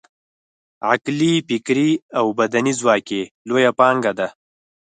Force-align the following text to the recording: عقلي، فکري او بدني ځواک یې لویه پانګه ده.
عقلي، 0.89 1.33
فکري 1.47 1.91
او 2.19 2.25
بدني 2.39 2.73
ځواک 2.79 3.07
یې 3.15 3.23
لویه 3.47 3.71
پانګه 3.79 4.11
ده. 4.19 4.27